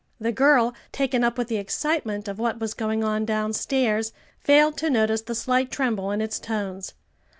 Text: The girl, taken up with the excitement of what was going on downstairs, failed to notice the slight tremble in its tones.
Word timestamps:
The 0.19 0.31
girl, 0.31 0.73
taken 0.91 1.23
up 1.23 1.37
with 1.37 1.47
the 1.47 1.57
excitement 1.57 2.27
of 2.27 2.39
what 2.39 2.59
was 2.59 2.73
going 2.73 3.03
on 3.03 3.23
downstairs, 3.23 4.13
failed 4.39 4.75
to 4.77 4.89
notice 4.89 5.21
the 5.21 5.35
slight 5.35 5.69
tremble 5.69 6.09
in 6.09 6.21
its 6.21 6.39
tones. 6.39 6.95